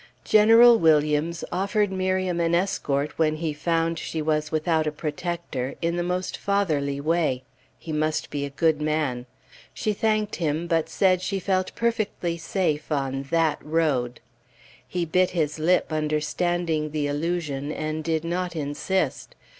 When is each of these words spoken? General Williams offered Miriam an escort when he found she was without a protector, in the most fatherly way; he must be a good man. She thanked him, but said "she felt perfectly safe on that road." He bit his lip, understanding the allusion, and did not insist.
General 0.25 0.79
Williams 0.79 1.43
offered 1.51 1.91
Miriam 1.91 2.39
an 2.39 2.55
escort 2.55 3.15
when 3.19 3.35
he 3.35 3.53
found 3.53 3.99
she 3.99 4.19
was 4.19 4.51
without 4.51 4.87
a 4.87 4.91
protector, 4.91 5.75
in 5.79 5.95
the 5.95 6.01
most 6.01 6.37
fatherly 6.37 6.99
way; 6.99 7.43
he 7.77 7.91
must 7.93 8.31
be 8.31 8.43
a 8.43 8.49
good 8.49 8.81
man. 8.81 9.27
She 9.75 9.93
thanked 9.93 10.37
him, 10.37 10.65
but 10.65 10.89
said 10.89 11.21
"she 11.21 11.39
felt 11.39 11.75
perfectly 11.75 12.35
safe 12.35 12.91
on 12.91 13.27
that 13.29 13.59
road." 13.63 14.21
He 14.87 15.05
bit 15.05 15.29
his 15.37 15.59
lip, 15.59 15.93
understanding 15.93 16.89
the 16.89 17.05
allusion, 17.05 17.71
and 17.71 18.03
did 18.03 18.23
not 18.23 18.55
insist. 18.55 19.35